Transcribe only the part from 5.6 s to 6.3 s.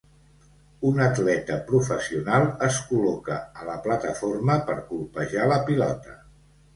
pilota.